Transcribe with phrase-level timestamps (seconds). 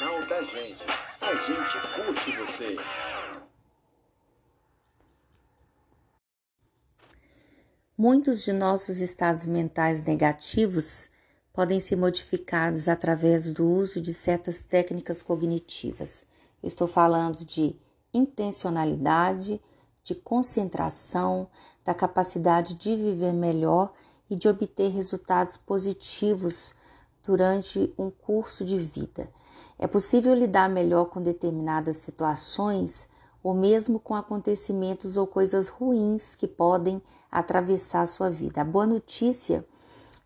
[0.00, 0.86] da gente.
[1.20, 2.76] A gente curte você.
[7.98, 11.10] Muitos de nossos estados mentais negativos
[11.52, 16.24] podem ser modificados através do uso de certas técnicas cognitivas.
[16.62, 17.76] Estou falando de
[18.14, 19.60] intencionalidade,
[20.02, 21.46] de concentração,
[21.84, 23.92] da capacidade de viver melhor
[24.30, 26.74] e de obter resultados positivos
[27.22, 29.30] durante um curso de vida.
[29.82, 33.08] É possível lidar melhor com determinadas situações
[33.42, 37.00] ou mesmo com acontecimentos ou coisas ruins que podem
[37.32, 38.60] atravessar a sua vida.
[38.60, 39.64] A boa notícia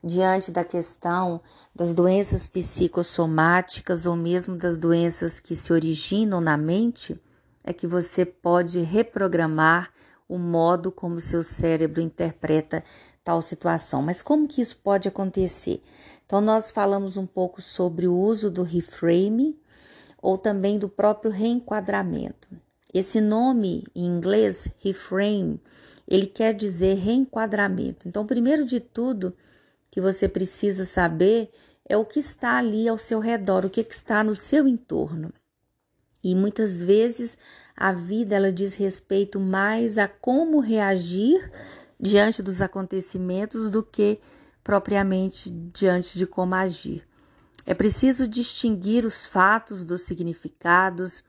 [0.02, 1.41] diante da questão
[1.73, 7.16] das doenças psicossomáticas ou mesmo das doenças que se originam na mente
[7.62, 9.93] é que você pode reprogramar
[10.29, 12.82] o modo como seu cérebro interpreta
[13.23, 14.02] tal situação.
[14.02, 15.80] Mas como que isso pode acontecer?
[16.27, 19.59] Então nós falamos um pouco sobre o uso do reframe
[20.20, 22.49] ou também do próprio reenquadramento.
[22.93, 25.60] Esse nome em inglês, reframe,
[26.09, 28.09] ele quer dizer reenquadramento.
[28.09, 29.34] Então, primeiro de tudo,
[29.90, 31.51] que você precisa saber
[31.87, 35.32] é o que está ali ao seu redor, o que, que está no seu entorno.
[36.23, 37.37] E muitas vezes
[37.77, 41.51] a vida ela diz respeito mais a como reagir
[42.01, 44.18] diante dos acontecimentos do que
[44.65, 47.07] propriamente diante de como agir.
[47.66, 51.23] É preciso distinguir os fatos dos significados,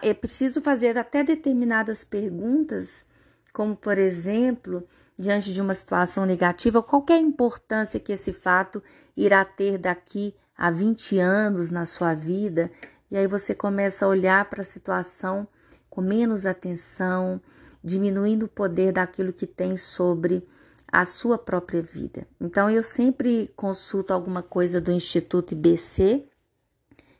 [0.00, 3.04] é preciso fazer até determinadas perguntas,
[3.52, 4.86] como por exemplo,
[5.18, 8.82] diante de uma situação negativa, qualquer importância que esse fato
[9.16, 12.70] irá ter daqui a 20 anos na sua vida,
[13.10, 15.46] e aí você começa a olhar para a situação
[15.90, 17.40] com menos atenção,
[17.84, 20.46] diminuindo o poder daquilo que tem sobre
[20.92, 22.28] a sua própria vida.
[22.38, 26.28] Então eu sempre consulto alguma coisa do Instituto IBC,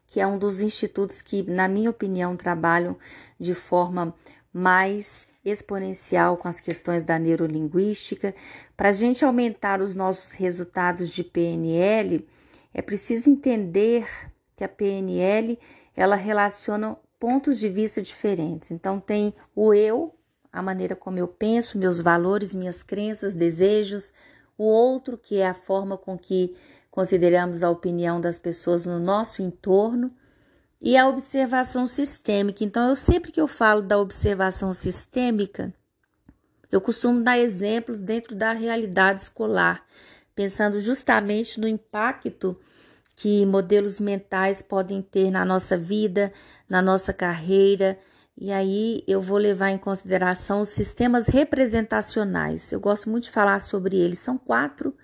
[0.07, 2.99] que é um dos institutos que, na minha opinião, trabalham
[3.41, 4.15] de forma
[4.53, 8.35] mais exponencial com as questões da neurolinguística.
[8.77, 12.29] Para a gente aumentar os nossos resultados de PNL,
[12.75, 14.07] é preciso entender
[14.55, 15.59] que a PNL
[15.97, 18.71] ela relaciona pontos de vista diferentes.
[18.71, 20.15] Então tem o eu,
[20.53, 24.13] a maneira como eu penso, meus valores, minhas crenças, desejos,
[24.59, 26.55] o outro que é a forma com que
[26.91, 30.13] consideramos a opinião das pessoas no nosso entorno
[30.81, 32.63] e a observação sistêmica.
[32.63, 35.73] Então, eu sempre que eu falo da observação sistêmica,
[36.71, 39.85] eu costumo dar exemplos dentro da realidade escolar,
[40.35, 42.59] pensando justamente no impacto
[43.15, 46.33] que modelos mentais podem ter na nossa vida,
[46.69, 47.99] na nossa carreira.
[48.37, 52.73] E aí eu vou levar em consideração os sistemas representacionais.
[52.73, 54.19] Eu gosto muito de falar sobre eles.
[54.19, 54.97] São quatro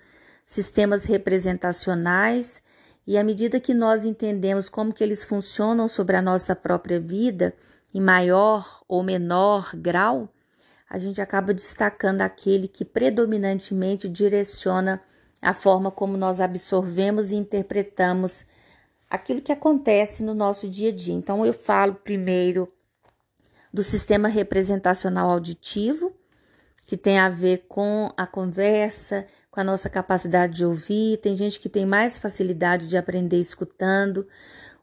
[0.45, 2.61] sistemas representacionais
[3.05, 7.55] e à medida que nós entendemos como que eles funcionam sobre a nossa própria vida,
[7.93, 10.29] em maior ou menor grau,
[10.89, 14.99] a gente acaba destacando aquele que predominantemente direciona
[15.41, 18.45] a forma como nós absorvemos e interpretamos
[19.09, 21.15] aquilo que acontece no nosso dia a dia.
[21.15, 22.71] Então, eu falo primeiro
[23.73, 26.13] do sistema representacional auditivo,
[26.85, 31.59] que tem a ver com a conversa, com a nossa capacidade de ouvir, tem gente
[31.59, 34.27] que tem mais facilidade de aprender escutando.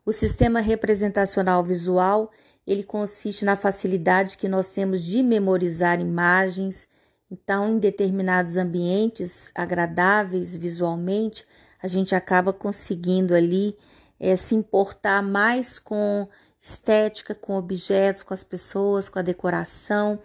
[0.04, 2.30] O sistema representacional visual,
[2.64, 6.86] ele consiste na facilidade que nós temos de memorizar imagens.
[7.28, 11.44] Então, em determinados ambientes agradáveis visualmente,
[11.82, 13.76] a gente acaba conseguindo ali
[14.18, 16.28] é, se importar mais com
[16.66, 20.18] estética, com objetos, com as pessoas, com a decoração.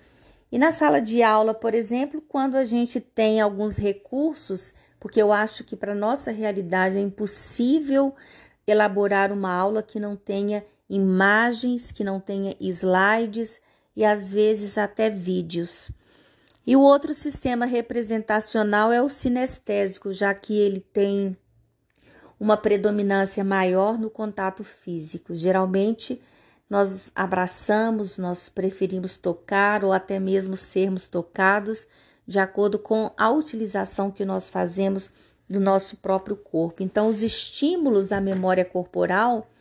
[0.51, 5.31] E na sala de aula, por exemplo, quando a gente tem alguns recursos, porque eu
[5.31, 8.15] acho que para nossa realidade é impossível
[8.65, 13.61] elaborar uma aula que não tenha imagens, que não tenha slides
[13.95, 15.91] e às vezes até vídeos.
[16.65, 21.37] E o outro sistema representacional é o sinestésico, já que ele tem
[22.39, 25.35] uma predominância maior no contato físico.
[25.35, 26.19] Geralmente,
[26.71, 31.85] nós abraçamos, nós preferimos tocar ou até mesmo sermos tocados
[32.25, 35.11] de acordo com a utilização que nós fazemos
[35.49, 36.81] do nosso próprio corpo.
[36.81, 39.51] Então, os estímulos à memória corporal,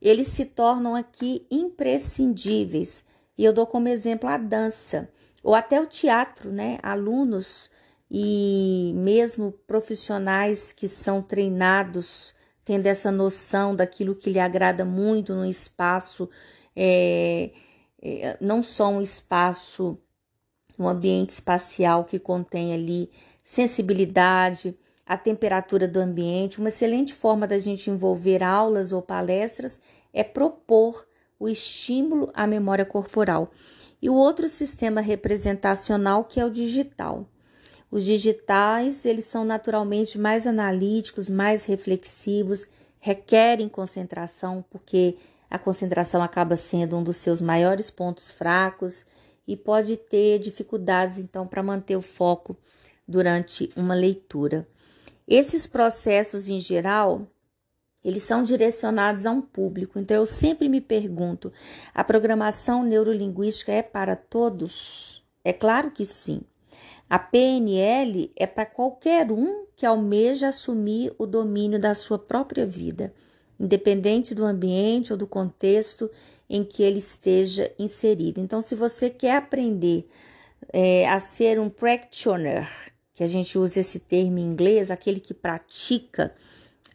[0.00, 3.04] eles se tornam aqui imprescindíveis.
[3.36, 5.10] E eu dou como exemplo a dança,
[5.42, 6.78] ou até o teatro, né?
[6.82, 7.70] Alunos
[8.10, 12.34] e mesmo profissionais que são treinados,
[12.64, 16.28] tendo essa noção daquilo que lhe agrada muito no espaço
[16.74, 17.50] é,
[18.02, 19.98] é, não só um espaço,
[20.78, 23.10] um ambiente espacial que contém ali
[23.44, 24.76] sensibilidade,
[25.06, 26.58] a temperatura do ambiente.
[26.58, 29.80] Uma excelente forma da gente envolver aulas ou palestras
[30.12, 31.06] é propor
[31.38, 33.50] o estímulo à memória corporal.
[34.00, 37.26] E o outro sistema representacional que é o digital.
[37.94, 42.66] Os digitais, eles são naturalmente mais analíticos, mais reflexivos,
[42.98, 45.16] requerem concentração, porque
[45.48, 49.06] a concentração acaba sendo um dos seus maiores pontos fracos
[49.46, 52.56] e pode ter dificuldades então para manter o foco
[53.06, 54.66] durante uma leitura.
[55.28, 57.24] Esses processos em geral,
[58.04, 60.00] eles são direcionados a um público.
[60.00, 61.52] Então eu sempre me pergunto:
[61.94, 65.24] a programação neurolinguística é para todos?
[65.44, 66.40] É claro que sim.
[67.14, 73.14] A PNL é para qualquer um que almeja assumir o domínio da sua própria vida,
[73.60, 76.10] independente do ambiente ou do contexto
[76.50, 78.40] em que ele esteja inserido.
[78.40, 80.08] Então, se você quer aprender
[80.72, 82.68] é, a ser um practitioner,
[83.12, 86.34] que a gente usa esse termo em inglês, aquele que pratica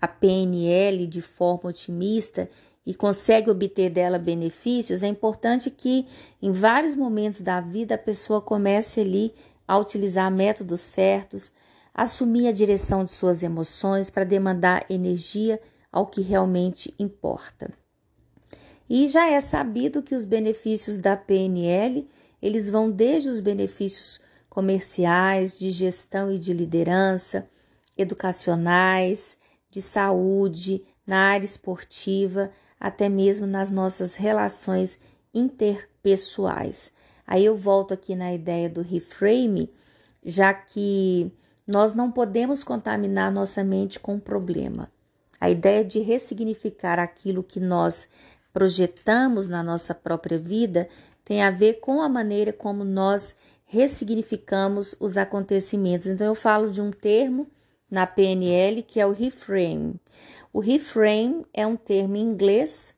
[0.01, 2.49] a PNL de forma otimista
[2.85, 6.05] e consegue obter dela benefícios, é importante que
[6.41, 11.51] em vários momentos da vida a pessoa comece ali a utilizar métodos certos,
[11.93, 15.59] assumir a direção de suas emoções para demandar energia
[15.91, 17.71] ao que realmente importa.
[18.89, 22.07] E já é sabido que os benefícios da PNL,
[22.41, 24.19] eles vão desde os benefícios
[24.49, 27.47] comerciais, de gestão e de liderança,
[27.97, 29.37] educacionais,
[29.69, 32.49] de saúde, na área esportiva,
[32.79, 34.97] até mesmo nas nossas relações
[35.33, 36.91] interpessoais.
[37.29, 39.71] Aí eu volto aqui na ideia do reframe,
[40.25, 41.31] já que
[41.67, 44.91] nós não podemos contaminar nossa mente com problema.
[45.39, 48.09] A ideia de ressignificar aquilo que nós
[48.51, 50.89] projetamos na nossa própria vida
[51.23, 56.07] tem a ver com a maneira como nós ressignificamos os acontecimentos.
[56.07, 57.47] Então eu falo de um termo
[57.91, 60.01] na PNL que é o reframe.
[60.51, 62.95] O reframe é um termo em inglês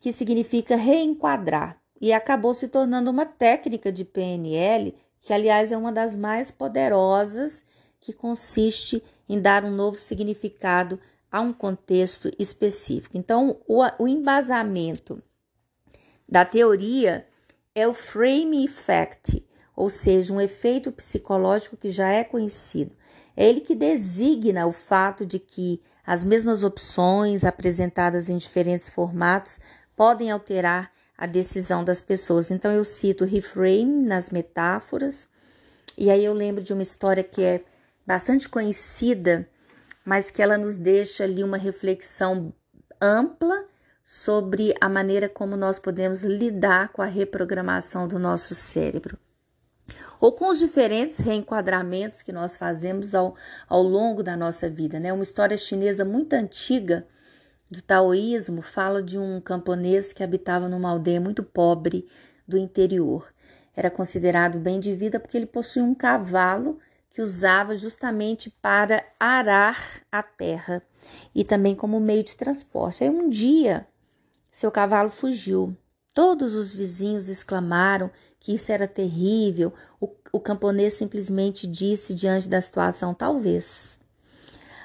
[0.00, 5.92] que significa reenquadrar e acabou se tornando uma técnica de PNL, que aliás é uma
[5.92, 7.64] das mais poderosas,
[8.00, 10.98] que consiste em dar um novo significado
[11.30, 13.16] a um contexto específico.
[13.16, 15.22] Então, o, o embasamento
[16.28, 17.24] da teoria
[17.72, 19.46] é o frame effect,
[19.76, 22.96] ou seja, um efeito psicológico que já é conhecido.
[23.36, 29.60] É ele que designa o fato de que as mesmas opções apresentadas em diferentes formatos
[29.94, 30.90] podem alterar
[31.22, 32.50] a decisão das pessoas.
[32.50, 35.28] Então eu cito reframe nas metáforas,
[35.96, 37.60] e aí eu lembro de uma história que é
[38.04, 39.48] bastante conhecida,
[40.04, 42.52] mas que ela nos deixa ali uma reflexão
[43.00, 43.64] ampla
[44.04, 49.16] sobre a maneira como nós podemos lidar com a reprogramação do nosso cérebro.
[50.20, 53.36] Ou com os diferentes reenquadramentos que nós fazemos ao,
[53.68, 54.98] ao longo da nossa vida.
[54.98, 55.12] Né?
[55.12, 57.06] Uma história chinesa muito antiga
[57.72, 62.06] do taoísmo fala de um camponês que habitava numa aldeia muito pobre
[62.46, 63.32] do interior.
[63.74, 66.78] Era considerado bem de vida porque ele possuía um cavalo
[67.08, 70.82] que usava justamente para arar a terra
[71.34, 73.04] e também como meio de transporte.
[73.04, 73.86] Aí um dia
[74.52, 75.74] seu cavalo fugiu.
[76.12, 79.72] Todos os vizinhos exclamaram que isso era terrível.
[79.98, 83.98] O, o camponês simplesmente disse diante da situação: talvez.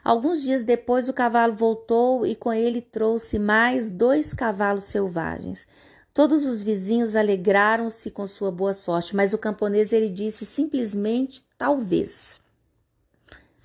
[0.07, 5.67] Alguns dias depois, o cavalo voltou e com ele trouxe mais dois cavalos selvagens.
[6.13, 12.39] Todos os vizinhos alegraram-se com sua boa sorte, mas o camponês ele disse simplesmente talvez.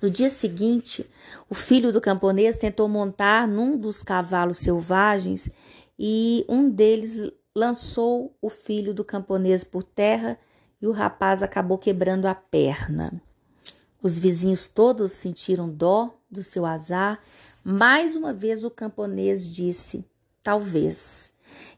[0.01, 1.09] No dia seguinte,
[1.49, 5.49] o filho do camponês tentou montar num dos cavalos selvagens
[5.97, 10.37] e um deles lançou o filho do camponês por terra
[10.81, 13.13] e o rapaz acabou quebrando a perna.
[14.01, 17.19] Os vizinhos todos sentiram dó do seu azar.
[17.63, 20.05] Mais uma vez o camponês disse:
[20.41, 21.31] talvez.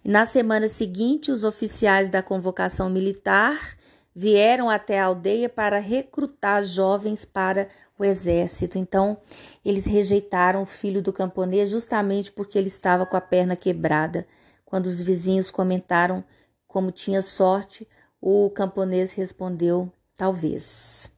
[0.04, 3.78] E na semana seguinte, os oficiais da convocação militar
[4.16, 8.78] vieram até a aldeia para recrutar jovens para o exército.
[8.78, 9.18] Então,
[9.64, 14.26] eles rejeitaram o filho do camponês justamente porque ele estava com a perna quebrada.
[14.64, 16.24] Quando os vizinhos comentaram
[16.68, 17.88] como tinha sorte,
[18.20, 21.12] o camponês respondeu: talvez.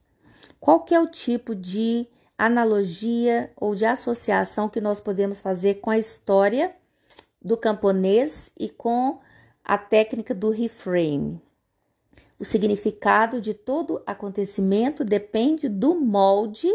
[0.60, 2.06] Qual que é o tipo de
[2.38, 6.72] analogia ou de associação que nós podemos fazer com a história
[7.42, 9.18] do camponês e com
[9.64, 11.42] a técnica do reframe?
[12.38, 16.72] O significado de todo acontecimento depende do molde,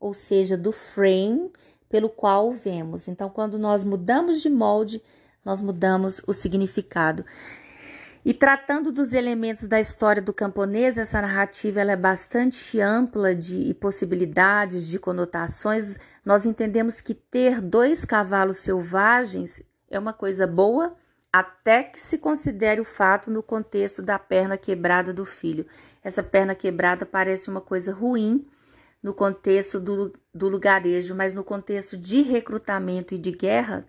[0.00, 1.52] ou seja, do frame
[1.88, 3.06] pelo qual vemos.
[3.06, 5.00] Então, quando nós mudamos de molde,
[5.44, 7.24] nós mudamos o significado.
[8.24, 13.74] E tratando dos elementos da história do camponês, essa narrativa ela é bastante ampla de
[13.74, 15.98] possibilidades, de conotações.
[16.24, 20.96] Nós entendemos que ter dois cavalos selvagens é uma coisa boa,
[21.30, 25.66] até que se considere o fato no contexto da perna quebrada do filho.
[26.02, 28.42] Essa perna quebrada parece uma coisa ruim
[29.02, 33.84] no contexto do, do lugarejo, mas no contexto de recrutamento e de guerra,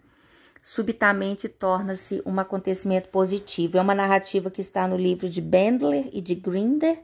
[0.67, 3.77] subitamente torna-se um acontecimento positivo.
[3.77, 7.03] É uma narrativa que está no livro de Bendler e de Grinder,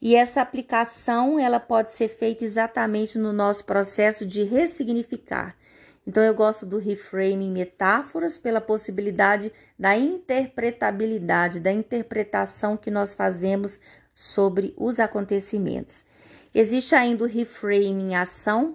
[0.00, 5.54] e essa aplicação ela pode ser feita exatamente no nosso processo de ressignificar.
[6.06, 13.78] Então eu gosto do reframing metáforas pela possibilidade da interpretabilidade, da interpretação que nós fazemos
[14.14, 16.02] sobre os acontecimentos.
[16.54, 18.74] Existe ainda o reframing ação,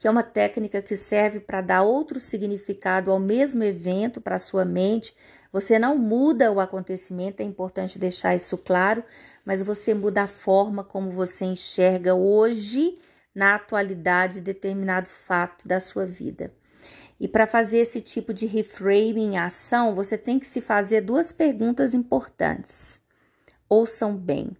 [0.00, 4.64] que é uma técnica que serve para dar outro significado ao mesmo evento para sua
[4.64, 5.14] mente.
[5.52, 9.04] Você não muda o acontecimento, é importante deixar isso claro,
[9.44, 12.98] mas você muda a forma como você enxerga hoje,
[13.34, 16.50] na atualidade, determinado fato da sua vida.
[17.20, 21.30] E para fazer esse tipo de reframing em ação, você tem que se fazer duas
[21.30, 23.00] perguntas importantes.
[23.68, 24.56] Ouçam bem.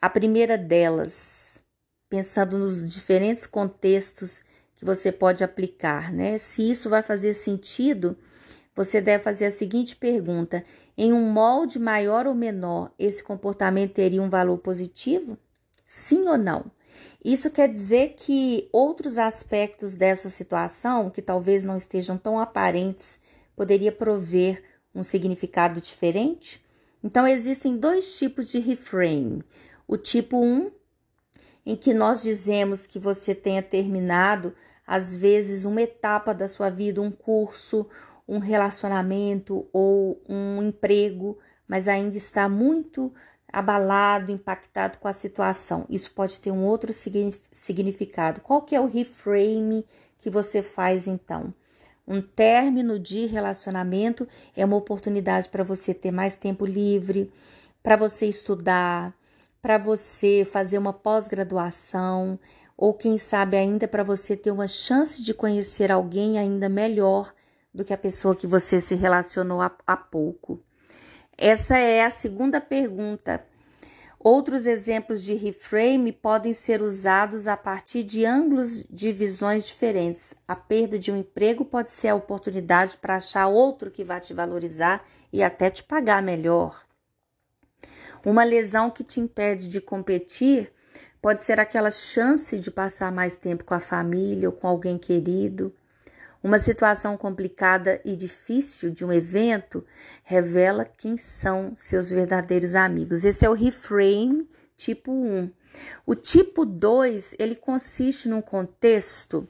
[0.00, 1.62] A primeira delas,
[2.10, 4.42] pensando nos diferentes contextos
[4.82, 6.36] que você pode aplicar, né?
[6.38, 8.18] Se isso vai fazer sentido,
[8.74, 10.64] você deve fazer a seguinte pergunta:
[10.98, 15.38] em um molde maior ou menor, esse comportamento teria um valor positivo?
[15.86, 16.64] Sim ou não?
[17.24, 23.20] Isso quer dizer que outros aspectos dessa situação, que talvez não estejam tão aparentes,
[23.54, 26.60] poderia prover um significado diferente?
[27.04, 29.44] Então, existem dois tipos de reframe.
[29.86, 30.72] O tipo 1,
[31.64, 34.52] em que nós dizemos que você tenha terminado
[34.86, 37.88] às vezes uma etapa da sua vida, um curso,
[38.26, 43.12] um relacionamento ou um emprego, mas ainda está muito
[43.52, 45.84] abalado, impactado com a situação.
[45.88, 48.40] Isso pode ter um outro significado.
[48.40, 49.84] Qual que é o reframe
[50.16, 51.52] que você faz então?
[52.06, 57.30] Um término de relacionamento é uma oportunidade para você ter mais tempo livre,
[57.82, 59.14] para você estudar,
[59.60, 62.38] para você fazer uma pós-graduação,
[62.76, 67.32] ou quem sabe ainda para você ter uma chance de conhecer alguém ainda melhor
[67.72, 70.62] do que a pessoa que você se relacionou há, há pouco.
[71.36, 73.44] Essa é a segunda pergunta.
[74.24, 80.32] Outros exemplos de reframe podem ser usados a partir de ângulos de visões diferentes.
[80.46, 84.32] A perda de um emprego pode ser a oportunidade para achar outro que vai te
[84.32, 86.84] valorizar e até te pagar melhor.
[88.24, 90.72] Uma lesão que te impede de competir
[91.22, 95.72] Pode ser aquela chance de passar mais tempo com a família ou com alguém querido.
[96.42, 99.86] Uma situação complicada e difícil de um evento
[100.24, 103.24] revela quem são seus verdadeiros amigos.
[103.24, 105.48] Esse é o reframe tipo 1.
[106.04, 109.48] O tipo 2, ele consiste num contexto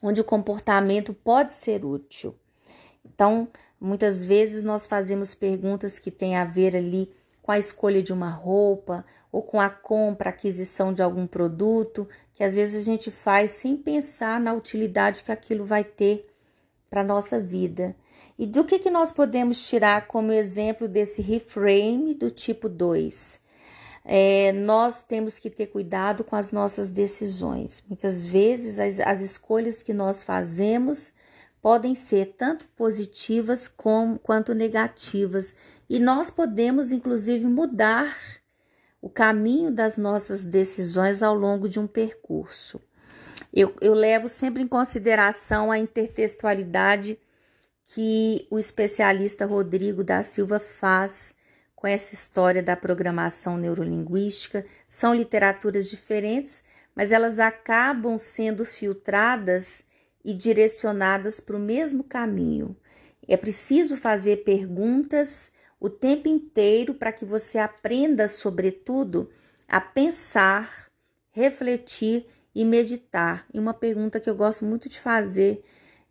[0.00, 2.34] onde o comportamento pode ser útil.
[3.04, 3.46] Então,
[3.78, 7.10] muitas vezes nós fazemos perguntas que têm a ver ali
[7.48, 9.02] com a escolha de uma roupa
[9.32, 13.74] ou com a compra, aquisição de algum produto, que às vezes a gente faz sem
[13.74, 16.28] pensar na utilidade que aquilo vai ter
[16.90, 17.96] para a nossa vida.
[18.38, 23.40] E do que, que nós podemos tirar como exemplo desse reframe do tipo 2?
[24.04, 27.82] É, nós temos que ter cuidado com as nossas decisões.
[27.88, 31.14] Muitas vezes as, as escolhas que nós fazemos
[31.62, 35.54] podem ser tanto positivas como, quanto negativas
[35.88, 38.16] e nós podemos, inclusive, mudar
[39.00, 42.80] o caminho das nossas decisões ao longo de um percurso.
[43.52, 47.18] Eu, eu levo sempre em consideração a intertextualidade
[47.84, 51.34] que o especialista Rodrigo da Silva faz
[51.74, 54.66] com essa história da programação neurolinguística.
[54.88, 56.62] São literaturas diferentes,
[56.94, 59.84] mas elas acabam sendo filtradas
[60.24, 62.76] e direcionadas para o mesmo caminho.
[63.26, 69.30] É preciso fazer perguntas o tempo inteiro para que você aprenda, sobretudo,
[69.66, 70.90] a pensar,
[71.30, 73.46] refletir e meditar.
[73.52, 75.62] E uma pergunta que eu gosto muito de fazer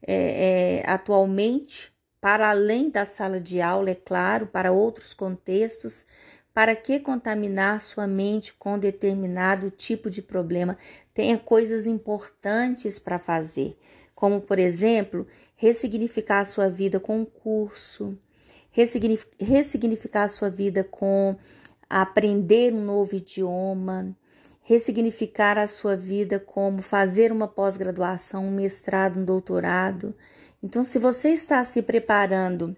[0.01, 6.05] é, é, atualmente, para além da sala de aula, é claro, para outros contextos,
[6.53, 10.77] para que contaminar sua mente com determinado tipo de problema?
[11.13, 13.77] Tenha coisas importantes para fazer,
[14.15, 18.17] como, por exemplo, ressignificar a sua vida com um curso,
[19.39, 21.36] ressignificar a sua vida com
[21.89, 24.15] aprender um novo idioma,
[24.62, 30.13] ressignificar a sua vida como fazer uma pós-graduação, um mestrado, um doutorado.
[30.62, 32.75] Então, se você está se preparando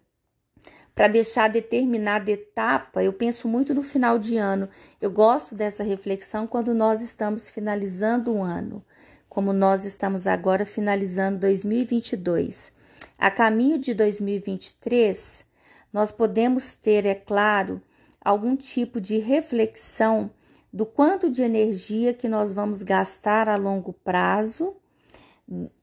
[0.94, 4.70] para deixar determinada etapa, eu penso muito no final de ano.
[5.01, 8.86] Eu gosto dessa reflexão quando nós estamos finalizando um ano,
[9.27, 12.74] como nós estamos agora finalizando 2022.
[13.18, 15.49] A caminho de 2023,
[15.91, 17.81] nós podemos ter, é claro,
[18.22, 20.29] algum tipo de reflexão
[20.72, 24.75] do quanto de energia que nós vamos gastar a longo prazo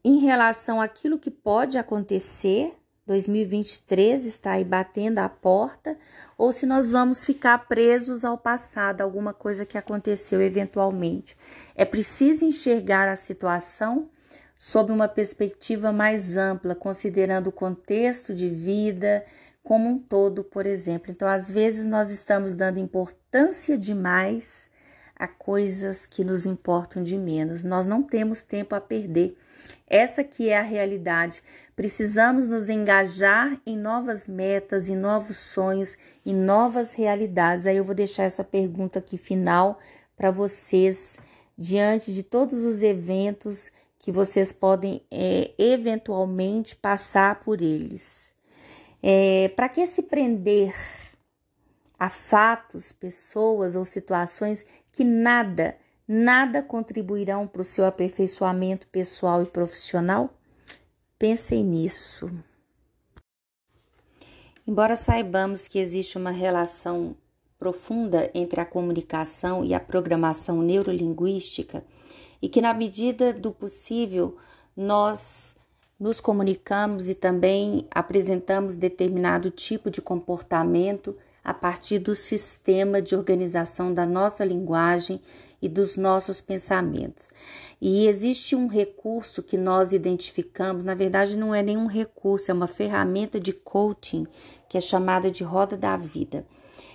[0.05, 2.73] em relação àquilo que pode acontecer
[3.07, 5.97] 2023 está aí batendo a porta,
[6.37, 11.37] ou se nós vamos ficar presos ao passado, alguma coisa que aconteceu eventualmente.
[11.77, 14.11] É preciso enxergar a situação
[14.59, 19.25] sob uma perspectiva mais ampla, considerando o contexto de vida
[19.67, 21.11] como um todo, por exemplo.
[21.11, 24.71] Então, às vezes, nós estamos dando importância demais
[25.17, 27.65] a coisas que nos importam de menos.
[27.65, 29.37] Nós não temos tempo a perder.
[29.89, 31.43] Essa que é a realidade.
[31.75, 37.67] Precisamos nos engajar em novas metas, em novos sonhos, em novas realidades.
[37.67, 39.81] Aí eu vou deixar essa pergunta aqui final
[40.17, 41.19] para vocês,
[41.59, 48.36] diante de todos os eventos que vocês podem é, eventualmente passar por eles.
[49.03, 50.75] É, para que se prender
[51.99, 55.77] a fatos, pessoas ou situações que nada
[56.07, 60.31] nada contribuirão para o seu aperfeiçoamento pessoal e profissional?
[61.19, 62.31] Pensem nisso.
[64.67, 67.17] Embora saibamos que existe uma relação
[67.59, 71.85] profunda entre a comunicação e a programação neurolinguística,
[72.43, 74.37] e que, na medida do possível,
[74.77, 75.57] nós
[75.99, 83.95] nos comunicamos e também apresentamos determinado tipo de comportamento a partir do sistema de organização
[83.95, 85.21] da nossa linguagem
[85.63, 87.33] e dos nossos pensamentos.
[87.81, 92.67] E existe um recurso que nós identificamos, na verdade não é nenhum recurso, é uma
[92.67, 94.27] ferramenta de coaching
[94.69, 96.45] que é chamada de roda da vida.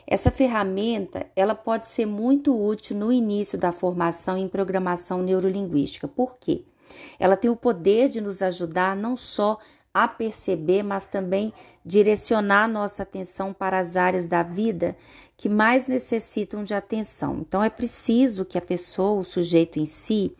[0.06, 6.08] Essa ferramenta, ela pode ser muito útil no início da formação em programação neurolinguística.
[6.08, 6.66] Por quê?
[7.20, 9.58] Ela tem o poder de nos ajudar não só
[9.94, 11.54] a perceber, mas também
[11.86, 14.96] direcionar nossa atenção para as áreas da vida
[15.36, 17.40] que mais necessitam de atenção.
[17.42, 20.34] Então é preciso que a pessoa, o sujeito em si,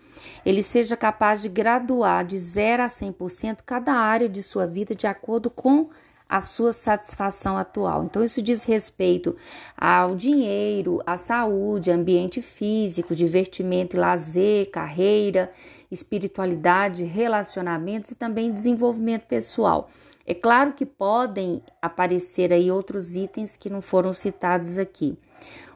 [0.46, 5.08] ele seja capaz de graduar de 0 a 100% cada área de sua vida de
[5.08, 5.90] acordo com
[6.30, 8.06] a sua satisfação atual.
[8.06, 9.36] Então, isso diz respeito
[9.76, 15.52] ao dinheiro, à saúde, ambiente físico, divertimento e lazer, carreira,
[15.92, 19.90] espiritualidade, relacionamentos e também desenvolvimento pessoal.
[20.26, 25.18] É claro que podem aparecer aí outros itens que não foram citados aqui.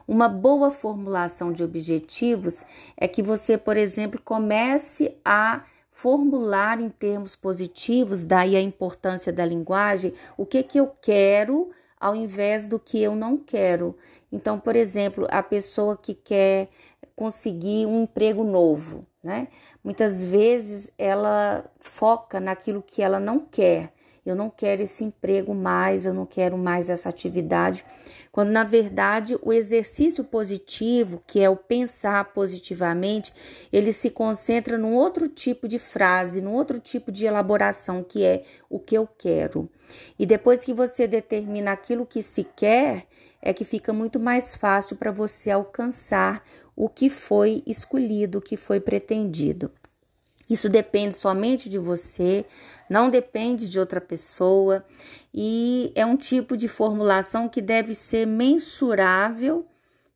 [0.08, 2.64] Uma boa formulação de objetivos
[2.96, 9.44] é que você, por exemplo, comece a formular em termos positivos, daí a importância da
[9.44, 13.96] linguagem, o que que eu quero ao invés do que eu não quero.
[14.30, 16.68] Então, por exemplo, a pessoa que quer
[17.16, 19.48] conseguir um emprego novo, né?
[19.82, 23.92] Muitas vezes ela foca naquilo que ela não quer.
[24.24, 27.84] Eu não quero esse emprego mais, eu não quero mais essa atividade,
[28.32, 33.32] quando na verdade o exercício positivo, que é o pensar positivamente,
[33.72, 38.42] ele se concentra num outro tipo de frase, num outro tipo de elaboração, que é
[38.68, 39.70] o que eu quero.
[40.18, 43.06] E depois que você determina aquilo que se quer,
[43.40, 46.42] é que fica muito mais fácil para você alcançar
[46.76, 49.72] o que foi escolhido, o que foi pretendido.
[50.48, 52.44] Isso depende somente de você,
[52.88, 54.84] não depende de outra pessoa
[55.34, 59.66] e é um tipo de formulação que deve ser mensurável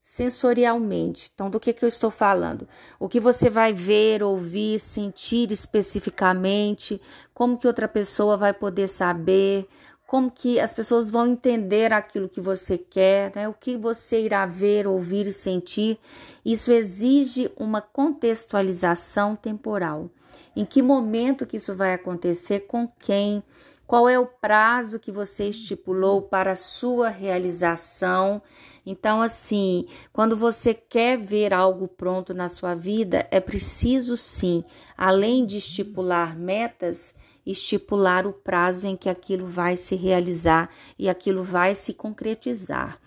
[0.01, 1.31] sensorialmente.
[1.35, 2.69] Então, do que, que eu estou falando?
[2.99, 7.01] O que você vai ver, ouvir, sentir especificamente,
[7.35, 9.69] como que outra pessoa vai poder saber,
[10.11, 13.49] como que as pessoas vão entender aquilo que você quer, né?
[13.49, 16.01] o que você irá ver, ouvir e sentir.
[16.45, 20.11] Isso exige uma contextualização temporal.
[20.57, 23.41] Em que momento que isso vai acontecer, com quem,
[23.87, 28.43] qual é o prazo que você estipulou para a sua realização.
[28.85, 34.65] Então, assim, quando você quer ver algo pronto na sua vida, é preciso sim,
[34.99, 37.15] além de estipular metas,
[37.51, 42.99] estipular o prazo em que aquilo vai se realizar e aquilo vai se concretizar.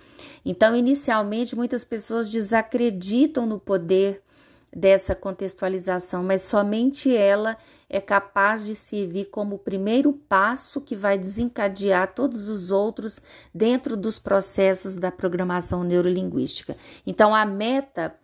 [0.45, 4.21] Então, inicialmente, muitas pessoas desacreditam no poder
[4.75, 7.55] dessa contextualização, mas somente ela
[7.87, 13.21] é capaz de servir como o primeiro passo que vai desencadear todos os outros
[13.53, 16.75] dentro dos processos da programação neurolinguística.
[17.05, 18.15] Então, a meta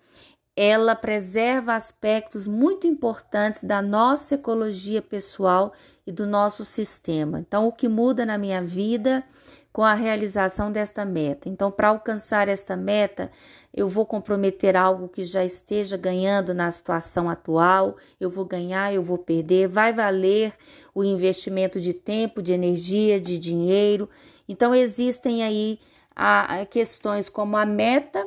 [0.56, 5.72] ela preserva aspectos muito importantes da nossa ecologia pessoal
[6.10, 7.40] e do nosso sistema.
[7.40, 9.24] Então, o que muda na minha vida
[9.72, 11.48] com a realização desta meta.
[11.48, 13.32] Então, para alcançar esta meta,
[13.72, 19.04] eu vou comprometer algo que já esteja ganhando na situação atual, eu vou ganhar, eu
[19.04, 20.52] vou perder, vai valer
[20.96, 24.10] o investimento de tempo, de energia, de dinheiro.
[24.48, 25.80] Então, existem aí
[26.16, 28.26] a, a questões como a meta,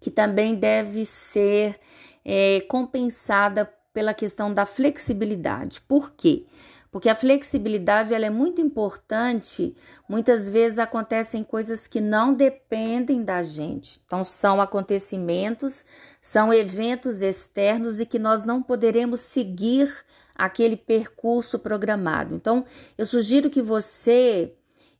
[0.00, 1.78] que também deve ser
[2.24, 5.80] é, compensada pela questão da flexibilidade.
[5.80, 6.46] Por quê?
[6.90, 9.76] Porque a flexibilidade ela é muito importante.
[10.08, 14.00] Muitas vezes acontecem coisas que não dependem da gente.
[14.04, 15.84] Então são acontecimentos,
[16.20, 19.88] são eventos externos e que nós não poderemos seguir
[20.34, 22.34] aquele percurso programado.
[22.34, 22.64] Então
[22.98, 24.52] eu sugiro que você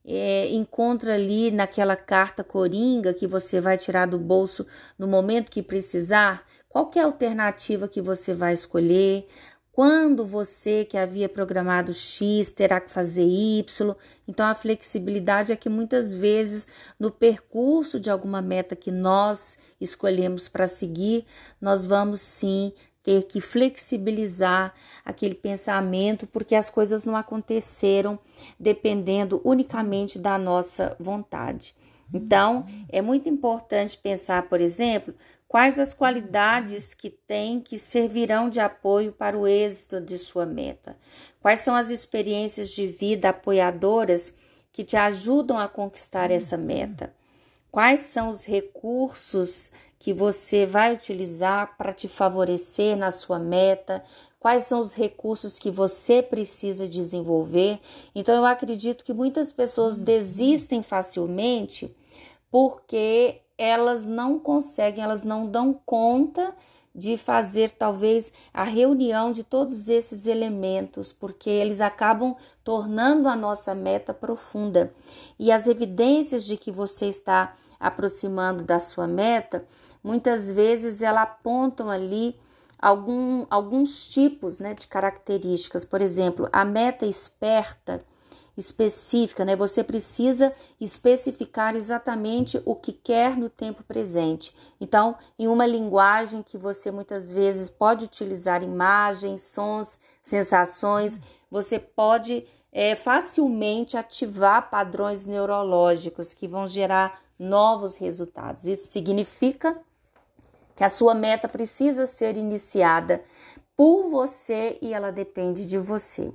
[0.05, 4.66] é, encontra ali naquela carta coringa que você vai tirar do bolso
[4.98, 9.26] no momento que precisar, qual é a alternativa que você vai escolher?
[9.72, 13.94] Quando você que havia programado X terá que fazer Y?
[14.26, 16.66] Então a flexibilidade é que muitas vezes
[16.98, 21.24] no percurso de alguma meta que nós escolhemos para seguir,
[21.61, 28.18] nós vamos sim ter que flexibilizar aquele pensamento, porque as coisas não aconteceram
[28.59, 31.74] dependendo unicamente da nossa vontade.
[32.12, 35.14] Então, é muito importante pensar, por exemplo,
[35.50, 40.96] Quais as qualidades que tem que servirão de apoio para o êxito de sua meta?
[41.42, 44.32] Quais são as experiências de vida apoiadoras
[44.72, 47.12] que te ajudam a conquistar essa meta?
[47.68, 54.04] Quais são os recursos que você vai utilizar para te favorecer na sua meta?
[54.38, 57.80] Quais são os recursos que você precisa desenvolver?
[58.14, 61.92] Então, eu acredito que muitas pessoas desistem facilmente
[62.52, 66.55] porque elas não conseguem, elas não dão conta
[66.94, 73.75] de fazer talvez a reunião de todos esses elementos, porque eles acabam tornando a nossa
[73.75, 74.94] meta profunda.
[75.38, 79.66] E as evidências de que você está aproximando da sua meta,
[80.03, 82.40] muitas vezes elas apontam ali
[82.79, 85.85] algum, alguns tipos né, de características.
[85.85, 88.03] Por exemplo, a meta esperta
[88.61, 89.57] específica, né?
[89.57, 94.55] Você precisa especificar exatamente o que quer no tempo presente.
[94.81, 101.20] Então, em uma linguagem que você muitas vezes pode utilizar imagens, sons, sensações,
[101.51, 108.64] você pode é, facilmente ativar padrões neurológicos que vão gerar novos resultados.
[108.64, 109.77] Isso significa
[110.77, 113.23] que a sua meta precisa ser iniciada
[113.77, 116.33] por você e ela depende de você.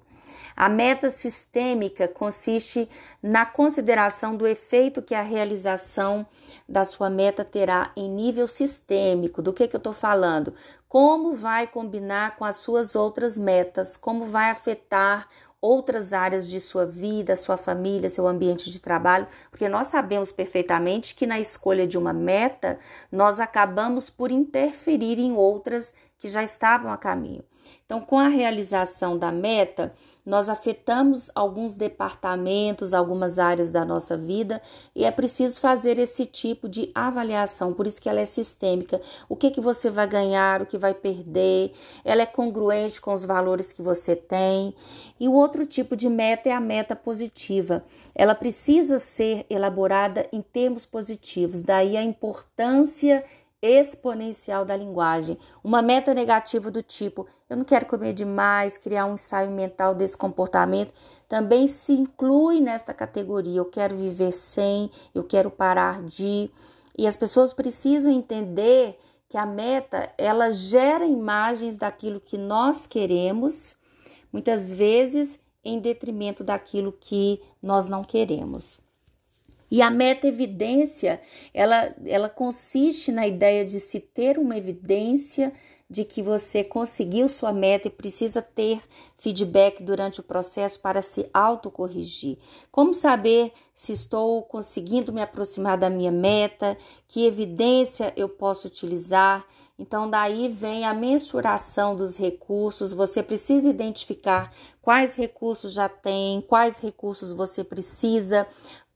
[0.55, 2.89] A meta sistêmica consiste
[3.21, 6.25] na consideração do efeito que a realização
[6.67, 9.41] da sua meta terá em nível sistêmico.
[9.41, 10.53] Do que, que eu estou falando?
[10.87, 13.97] Como vai combinar com as suas outras metas?
[13.97, 15.27] Como vai afetar
[15.65, 21.15] outras áreas de sua vida, sua família, seu ambiente de trabalho, porque nós sabemos perfeitamente
[21.15, 22.77] que na escolha de uma meta
[23.11, 27.43] nós acabamos por interferir em outras que já estavam a caminho.
[27.85, 29.93] Então, com a realização da meta,
[30.25, 34.61] nós afetamos alguns departamentos, algumas áreas da nossa vida
[34.95, 38.99] e é preciso fazer esse tipo de avaliação, por isso que ela é sistêmica.
[39.29, 43.23] O que que você vai ganhar, o que vai perder, ela é congruente com os
[43.23, 44.73] valores que você tem.
[45.19, 47.83] E o outro tipo de meta é a meta positiva.
[48.15, 53.23] Ela precisa ser elaborada em termos positivos, daí a importância
[53.65, 55.37] exponencial da linguagem.
[55.63, 60.17] Uma meta negativa do tipo eu não quero comer demais, criar um ensaio mental desse
[60.17, 60.91] comportamento,
[61.29, 63.59] também se inclui nesta categoria.
[63.59, 66.49] Eu quero viver sem, eu quero parar de.
[66.97, 68.99] E as pessoas precisam entender
[69.29, 73.75] que a meta ela gera imagens daquilo que nós queremos,
[74.33, 78.79] muitas vezes em detrimento daquilo que nós não queremos.
[79.69, 81.19] E a meta-evidência,
[81.53, 85.51] ela, ela consiste na ideia de se ter uma evidência
[85.89, 88.81] de que você conseguiu sua meta e precisa ter
[89.17, 92.37] feedback durante o processo para se autocorrigir.
[92.71, 96.75] Como saber se estou conseguindo me aproximar da minha meta?
[97.07, 99.45] Que evidência eu posso utilizar?
[99.77, 102.93] Então, daí vem a mensuração dos recursos.
[102.93, 104.51] Você precisa identificar
[104.81, 108.47] quais recursos já tem, quais recursos você precisa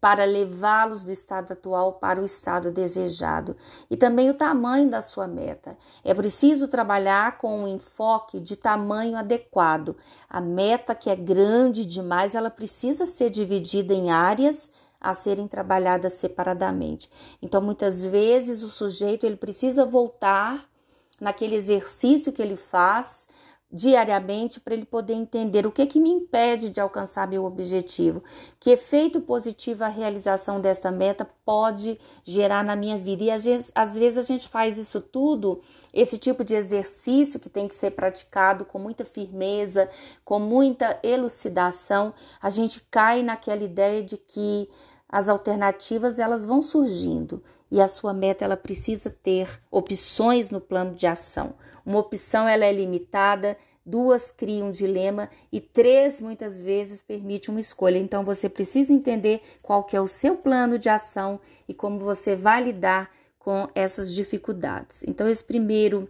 [0.02, 3.56] para levá-los do estado atual para o estado desejado
[3.90, 5.78] e também o tamanho da sua meta.
[6.04, 9.96] É preciso trabalhar com um enfoque de tamanho adequado.
[10.30, 14.70] A meta que é grande demais, ela precisa ser dividida em áreas
[15.02, 17.10] a serem trabalhadas separadamente.
[17.42, 20.70] Então, muitas vezes o sujeito ele precisa voltar
[21.20, 23.28] naquele exercício que ele faz
[23.72, 28.24] diariamente para ele poder entender o que que me impede de alcançar meu objetivo,
[28.60, 33.24] que efeito positivo a realização desta meta pode gerar na minha vida.
[33.24, 35.62] E às vezes, às vezes a gente faz isso tudo,
[35.94, 39.88] esse tipo de exercício que tem que ser praticado com muita firmeza,
[40.26, 44.68] com muita elucidação, a gente cai naquela ideia de que
[45.08, 50.96] as alternativas elas vão surgindo e a sua meta ela precisa ter opções no plano
[50.96, 51.54] de ação.
[51.90, 57.60] Uma opção ela é limitada, duas cria um dilema e três muitas vezes permite uma
[57.60, 57.98] escolha.
[57.98, 62.36] Então você precisa entender qual que é o seu plano de ação e como você
[62.36, 65.04] vai lidar com essas dificuldades.
[65.08, 66.08] Então esse primeiro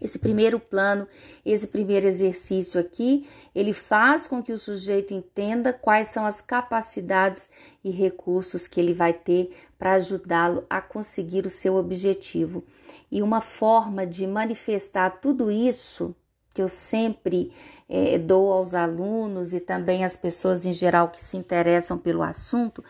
[0.00, 1.06] esse primeiro plano,
[1.44, 7.48] esse primeiro exercício aqui, ele faz com que o sujeito entenda quais são as capacidades
[7.82, 12.64] e recursos que ele vai ter para ajudá-lo a conseguir o seu objetivo.
[13.10, 16.14] E uma forma de manifestar tudo isso
[16.54, 17.52] que eu sempre
[17.88, 22.82] é, dou aos alunos e também às pessoas em geral que se interessam pelo assunto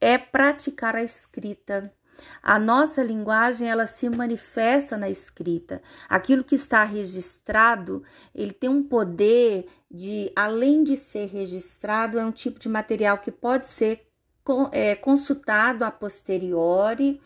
[0.00, 1.92] é praticar a escrita
[2.42, 5.82] a nossa linguagem ela se manifesta na escrita.
[6.08, 8.02] Aquilo que está registrado,
[8.34, 13.30] ele tem um poder de, além de ser registrado, é um tipo de material que
[13.30, 14.06] pode ser
[14.72, 17.20] é, consultado a posteriori.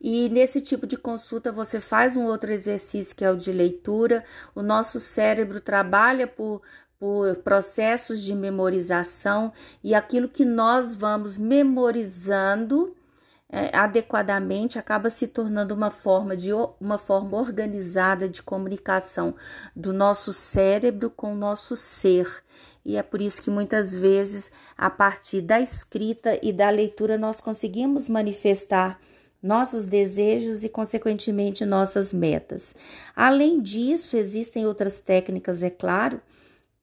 [0.00, 4.24] E nesse tipo de consulta você faz um outro exercício que é o de leitura.
[4.54, 6.60] O nosso cérebro trabalha por,
[6.98, 9.52] por processos de memorização
[9.82, 12.96] e aquilo que nós vamos memorizando
[13.52, 19.34] é, adequadamente acaba se tornando uma forma de uma forma organizada de comunicação
[19.76, 22.26] do nosso cérebro com o nosso ser.
[22.82, 27.40] E é por isso que muitas vezes, a partir da escrita e da leitura, nós
[27.40, 28.98] conseguimos manifestar
[29.42, 32.74] nossos desejos e, consequentemente, nossas metas.
[33.14, 36.20] Além disso, existem outras técnicas, é claro,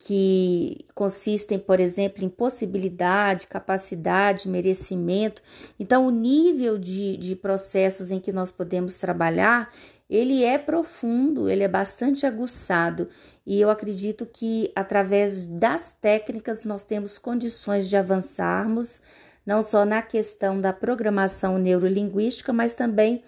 [0.02, 5.44] que consistem, por exemplo, em possibilidade, capacidade, merecimento.
[5.78, 9.70] Então, o nível de, de processos em que nós podemos trabalhar,
[10.10, 13.10] ele é profundo, ele é bastante aguçado.
[13.46, 19.02] E eu acredito que, através das técnicas, nós temos condições de avançarmos,
[19.46, 23.22] não só na questão da programação neurolinguística, mas também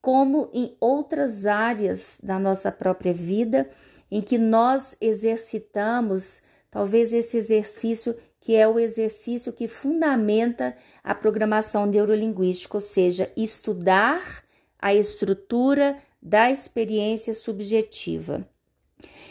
[0.00, 3.68] como em outras áreas da nossa própria vida
[4.10, 11.86] em que nós exercitamos talvez esse exercício que é o exercício que fundamenta a programação
[11.86, 14.44] neurolinguística, ou seja, estudar
[14.78, 18.48] a estrutura da experiência subjetiva.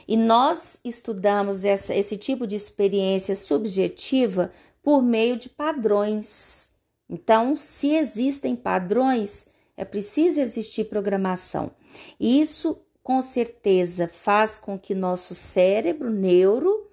[0.08, 4.52] E nós estudamos essa, esse tipo de experiência subjetiva
[4.84, 6.72] por meio de padrões.
[7.10, 11.72] Então, se existem padrões, é preciso existir programação.
[12.20, 16.89] Isso com certeza faz com que nosso cérebro, neuro,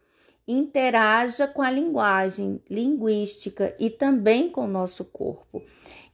[0.47, 5.63] interaja com a linguagem linguística e também com o nosso corpo.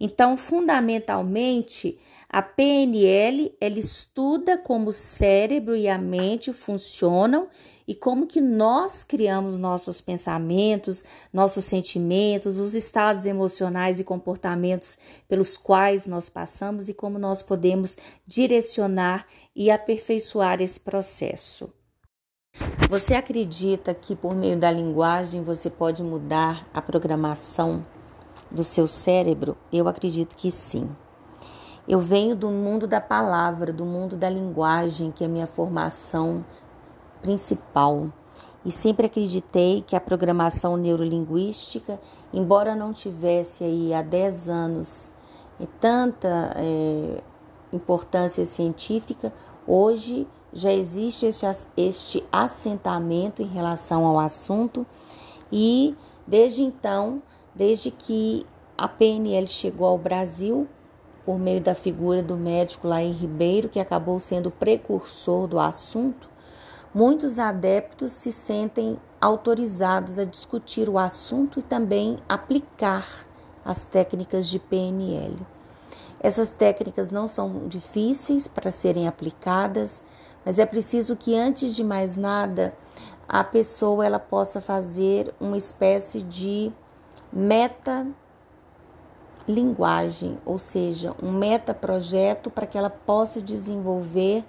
[0.00, 7.48] Então, fundamentalmente, a PNL ela estuda como o cérebro e a mente funcionam
[7.86, 15.56] e como que nós criamos nossos pensamentos, nossos sentimentos, os estados emocionais e comportamentos pelos
[15.56, 21.72] quais nós passamos e como nós podemos direcionar e aperfeiçoar esse processo.
[22.88, 27.84] Você acredita que por meio da linguagem você pode mudar a programação
[28.50, 29.56] do seu cérebro?
[29.72, 30.88] Eu acredito que sim.
[31.88, 36.44] Eu venho do mundo da palavra, do mundo da linguagem, que é a minha formação
[37.22, 38.08] principal
[38.64, 42.00] e sempre acreditei que a programação neurolinguística,
[42.32, 45.12] embora não tivesse aí há 10 anos
[45.58, 47.22] e tanta é,
[47.72, 49.32] importância científica,
[49.66, 54.86] hoje já existe este, este assentamento em relação ao assunto
[55.50, 57.22] e desde então,
[57.58, 60.68] desde que a PNL chegou ao Brasil,
[61.26, 66.30] por meio da figura do médico Laí Ribeiro, que acabou sendo precursor do assunto,
[66.94, 73.04] muitos adeptos se sentem autorizados a discutir o assunto e também aplicar
[73.64, 75.36] as técnicas de PNL.
[76.20, 80.00] Essas técnicas não são difíceis para serem aplicadas,
[80.44, 82.72] mas é preciso que antes de mais nada
[83.28, 86.72] a pessoa ela possa fazer uma espécie de
[87.32, 88.06] meta
[89.46, 94.44] linguagem, ou seja, um meta projeto para que ela possa desenvolver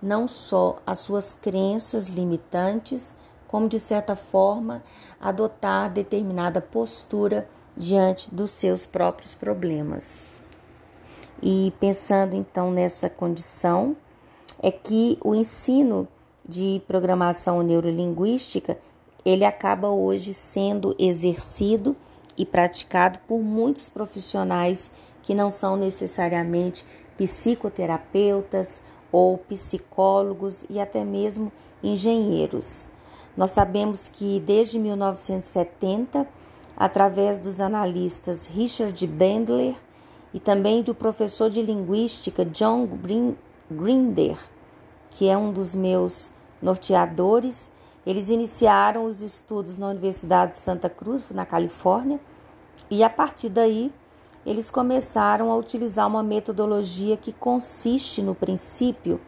[0.00, 3.16] não só as suas crenças limitantes,
[3.46, 4.82] como de certa forma
[5.20, 10.40] adotar determinada postura diante dos seus próprios problemas.
[11.42, 13.96] E pensando então nessa condição,
[14.62, 16.06] é que o ensino
[16.48, 18.78] de programação neurolinguística,
[19.24, 21.96] ele acaba hoje sendo exercido
[22.36, 24.90] e praticado por muitos profissionais
[25.22, 26.84] que não são necessariamente
[27.16, 32.86] psicoterapeutas ou psicólogos e até mesmo engenheiros.
[33.36, 36.26] Nós sabemos que desde 1970,
[36.76, 39.74] através dos analistas Richard Bandler
[40.34, 42.88] e também do professor de linguística John
[43.70, 44.38] Grinder,
[45.10, 47.70] que é um dos meus norteadores,
[48.06, 52.20] eles iniciaram os estudos na Universidade de Santa Cruz, na Califórnia,
[52.90, 53.92] e a partir daí
[54.44, 59.20] eles começaram a utilizar uma metodologia que consiste no princípio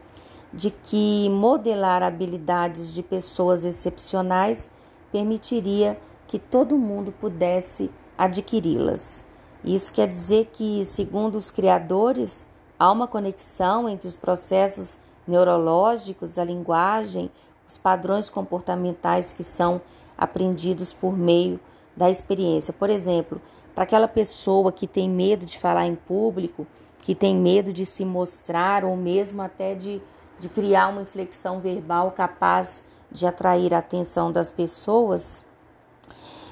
[0.53, 4.69] de que modelar habilidades de pessoas excepcionais
[5.13, 9.25] permitiria que todo mundo pudesse adquiri-las.
[9.65, 12.47] Isso quer dizer que, segundo os criadores,
[12.79, 17.31] há uma conexão entre os processos neurológicos, a linguagem,
[17.67, 19.81] os padrões comportamentais que são
[20.17, 21.59] aprendidos por meio
[21.97, 22.73] da experiência.
[22.73, 23.41] Por exemplo,
[23.75, 26.67] para aquela pessoa que tem medo de falar em público,
[27.01, 30.01] que tem medo de se mostrar ou mesmo até de,
[30.39, 35.45] de criar uma inflexão verbal capaz de atrair a atenção das pessoas,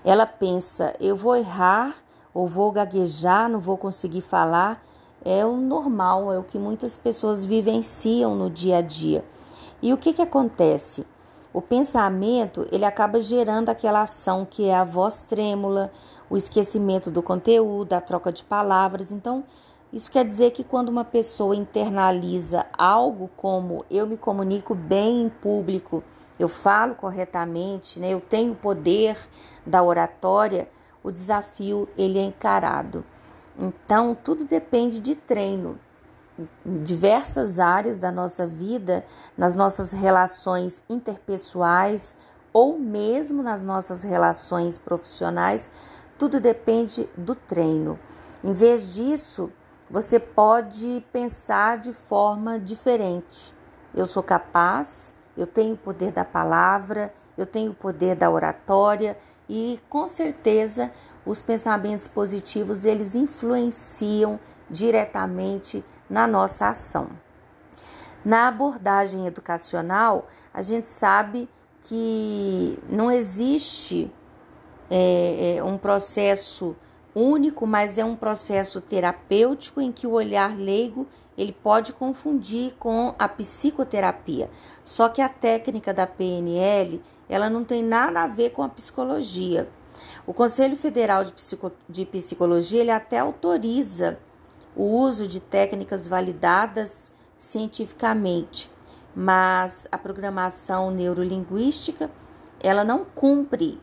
[0.04, 1.94] ela pensa: eu vou errar
[2.34, 4.82] ou vou gaguejar, não vou conseguir falar.
[5.24, 9.24] É o normal, é o que muitas pessoas vivenciam no dia a dia.
[9.82, 11.04] E o que, que acontece?
[11.52, 15.90] O pensamento ele acaba gerando aquela ação que é a voz trêmula,
[16.30, 19.10] o esquecimento do conteúdo, a troca de palavras.
[19.10, 19.42] Então,
[19.92, 25.28] isso quer dizer que quando uma pessoa internaliza algo como eu me comunico bem em
[25.28, 26.04] público,
[26.38, 29.18] eu falo corretamente, né, eu tenho o poder
[29.66, 30.68] da oratória,
[31.02, 33.04] o desafio ele é encarado.
[33.58, 35.76] Então, tudo depende de treino
[36.64, 39.04] diversas áreas da nossa vida,
[39.36, 42.16] nas nossas relações interpessoais
[42.52, 45.68] ou mesmo nas nossas relações profissionais,
[46.18, 47.98] tudo depende do treino.
[48.44, 49.50] Em vez disso,
[49.90, 53.54] você pode pensar de forma diferente.
[53.94, 59.16] Eu sou capaz, eu tenho o poder da palavra, eu tenho o poder da oratória
[59.48, 60.90] e com certeza
[61.24, 67.08] os pensamentos positivos eles influenciam diretamente na nossa ação.
[68.22, 71.48] Na abordagem educacional, a gente sabe
[71.80, 74.12] que não existe
[74.90, 76.76] é, é, um processo
[77.14, 83.14] único, mas é um processo terapêutico em que o olhar leigo ele pode confundir com
[83.18, 84.50] a psicoterapia.
[84.84, 89.66] Só que a técnica da PNL ela não tem nada a ver com a psicologia.
[90.26, 94.18] O Conselho Federal de, Psico, de Psicologia ele até autoriza
[94.74, 98.70] o uso de técnicas validadas cientificamente,
[99.14, 102.10] mas a programação neurolinguística
[102.60, 103.80] ela não cumpre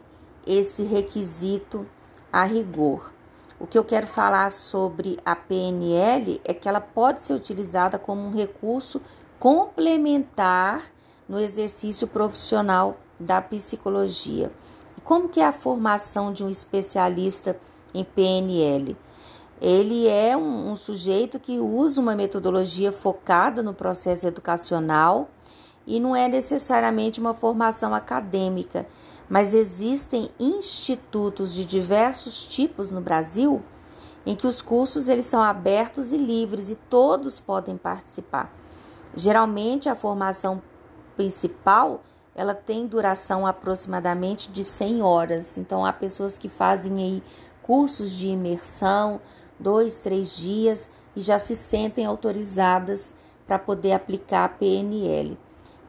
[0.48, 1.86] esse requisito
[2.32, 3.14] a rigor.
[3.60, 8.22] O que eu quero falar sobre a PNL é que ela pode ser utilizada como
[8.22, 9.02] um recurso
[9.38, 10.84] complementar
[11.28, 14.50] no exercício profissional da psicologia.
[14.98, 17.60] E como que é a formação de um especialista
[17.94, 18.96] em PNL?
[19.62, 25.30] Ele é um, um sujeito que usa uma metodologia focada no processo educacional
[25.86, 28.88] e não é necessariamente uma formação acadêmica,
[29.28, 33.62] mas existem institutos de diversos tipos no Brasil
[34.26, 38.54] em que os cursos eles são abertos e livres e todos podem participar.
[39.16, 40.62] Geralmente a formação
[41.16, 42.02] principal
[42.36, 45.58] ela tem duração aproximadamente de 100 horas.
[45.58, 47.24] Então há pessoas que fazem aí
[47.62, 49.20] cursos de imersão,
[49.60, 53.14] dois, três dias e já se sentem autorizadas
[53.46, 55.38] para poder aplicar a PNL.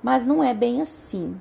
[0.03, 1.41] Mas não é bem assim.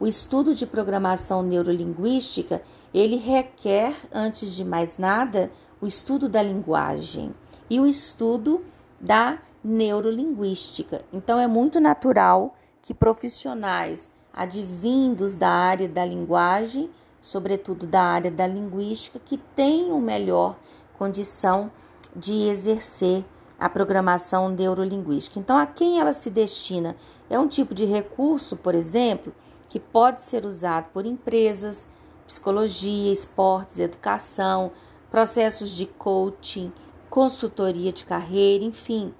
[0.00, 2.62] O estudo de programação neurolinguística,
[2.94, 7.34] ele requer, antes de mais nada, o estudo da linguagem
[7.68, 8.64] e o estudo
[9.00, 11.04] da neurolinguística.
[11.12, 16.88] Então é muito natural que profissionais advindos da área da linguagem,
[17.20, 20.56] sobretudo da área da linguística, que tenham melhor
[20.98, 21.70] condição
[22.14, 23.24] de exercer
[23.58, 25.38] a programação neurolinguística.
[25.38, 26.96] Então, a quem ela se destina?
[27.28, 29.34] É um tipo de recurso, por exemplo,
[29.68, 31.88] que pode ser usado por empresas,
[32.26, 34.70] psicologia, esportes, educação,
[35.10, 36.72] processos de coaching,
[37.10, 39.14] consultoria de carreira, enfim.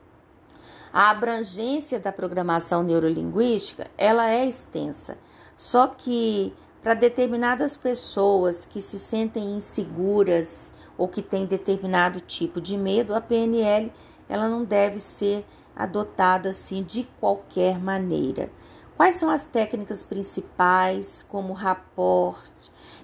[0.92, 5.18] A abrangência da programação neurolinguística, ela é extensa.
[5.56, 6.52] Só que
[6.82, 13.20] para determinadas pessoas que se sentem inseguras, ou que tem determinado tipo de medo, a
[13.20, 13.92] PNL
[14.28, 18.50] ela não deve ser adotada assim de qualquer maneira.
[18.96, 22.50] Quais são as técnicas principais, como rapport,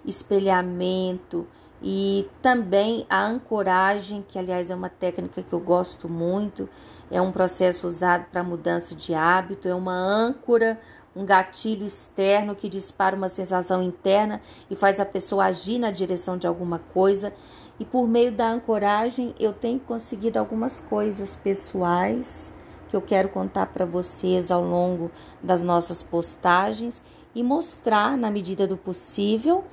[0.04, 1.46] espelhamento
[1.80, 6.68] e também a ancoragem, que aliás é uma técnica que eu gosto muito,
[7.10, 10.80] é um processo usado para mudança de hábito, é uma âncora,
[11.14, 16.36] um gatilho externo que dispara uma sensação interna e faz a pessoa agir na direção
[16.36, 17.32] de alguma coisa.
[17.78, 22.52] E por meio da ancoragem, eu tenho conseguido algumas coisas pessoais
[22.88, 25.10] que eu quero contar para vocês ao longo
[25.42, 27.02] das nossas postagens
[27.34, 29.64] e mostrar, na medida do possível,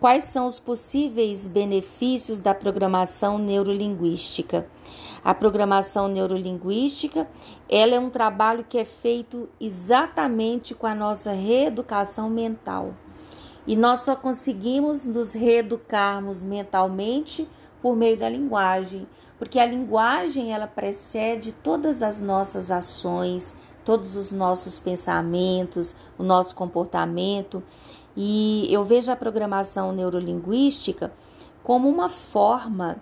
[0.00, 4.66] quais são os possíveis benefícios da programação neurolinguística.
[5.22, 7.28] A programação neurolinguística,
[7.68, 12.94] ela é um trabalho que é feito exatamente com a nossa reeducação mental.
[13.66, 17.48] E nós só conseguimos nos reeducarmos mentalmente
[17.80, 19.06] por meio da linguagem,
[19.38, 26.54] porque a linguagem ela precede todas as nossas ações, todos os nossos pensamentos, o nosso
[26.54, 27.62] comportamento.
[28.16, 31.12] E eu vejo a programação neurolinguística
[31.62, 32.98] como uma forma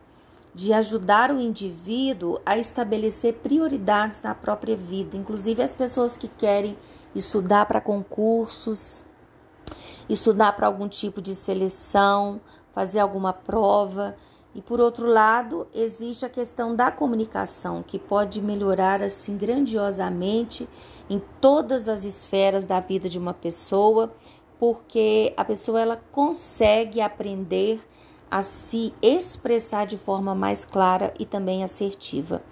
[0.54, 6.76] de ajudar o indivíduo a estabelecer prioridades na própria vida, inclusive as pessoas que querem
[7.14, 9.04] estudar para concursos,
[10.12, 12.40] estudar para algum tipo de seleção,
[12.72, 14.16] fazer alguma prova.
[14.54, 20.68] E por outro lado, existe a questão da comunicação, que pode melhorar assim grandiosamente
[21.08, 24.12] em todas as esferas da vida de uma pessoa,
[24.58, 27.80] porque a pessoa ela consegue aprender
[28.30, 32.42] a se expressar de forma mais clara e também assertiva.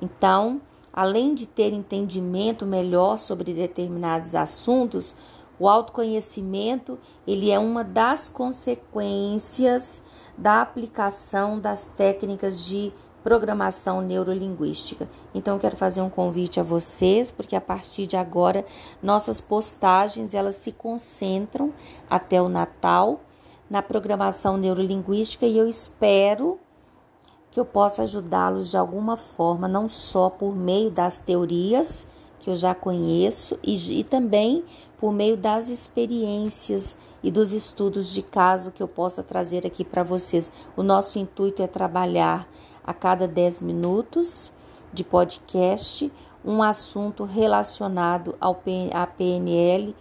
[0.00, 0.60] Então,
[0.92, 5.14] além de ter entendimento melhor sobre determinados assuntos,
[5.58, 10.02] o autoconhecimento, ele é uma das consequências
[10.36, 12.92] da aplicação das técnicas de
[13.26, 15.08] programação neurolinguística.
[15.34, 18.64] Então eu quero fazer um convite a vocês, porque a partir de agora
[19.02, 21.72] nossas postagens elas se concentram
[22.08, 23.20] até o Natal
[23.68, 26.60] na programação neurolinguística e eu espero
[27.50, 32.06] que eu possa ajudá-los de alguma forma, não só por meio das teorias
[32.38, 34.64] que eu já conheço e, e também
[34.98, 40.02] por meio das experiências e dos estudos de caso que eu possa trazer aqui para
[40.02, 40.50] vocês.
[40.76, 42.48] O nosso intuito é trabalhar
[42.84, 44.52] a cada 10 minutos
[44.92, 46.12] de podcast
[46.44, 49.96] um assunto relacionado ao à PNL,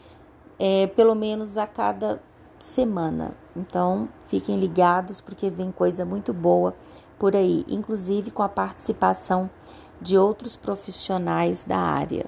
[0.60, 2.22] é, pelo menos a cada
[2.60, 3.32] semana.
[3.56, 6.76] Então, fiquem ligados porque vem coisa muito boa
[7.18, 9.50] por aí, inclusive com a participação
[10.00, 12.28] de outros profissionais da área.